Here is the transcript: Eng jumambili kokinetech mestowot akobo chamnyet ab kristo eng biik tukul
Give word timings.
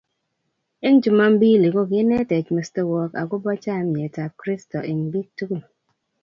Eng 0.85 0.97
jumambili 1.03 1.67
kokinetech 1.75 2.47
mestowot 2.55 3.11
akobo 3.21 3.51
chamnyet 3.63 4.15
ab 4.23 4.31
kristo 4.41 4.77
eng 4.89 5.01
biik 5.11 5.29
tukul 5.37 5.61